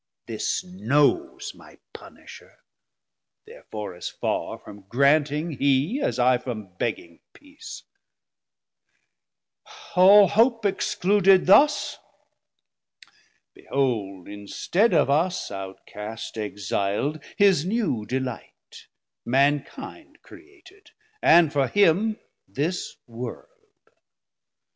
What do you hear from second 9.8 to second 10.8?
All hope